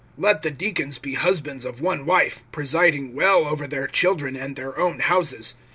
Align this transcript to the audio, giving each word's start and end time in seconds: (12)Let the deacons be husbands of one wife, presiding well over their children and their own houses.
(12)Let 0.19 0.41
the 0.41 0.49
deacons 0.49 0.97
be 0.97 1.13
husbands 1.13 1.63
of 1.63 1.79
one 1.79 2.07
wife, 2.07 2.43
presiding 2.51 3.13
well 3.13 3.45
over 3.45 3.67
their 3.67 3.85
children 3.85 4.35
and 4.35 4.55
their 4.55 4.79
own 4.79 4.97
houses. 4.99 5.53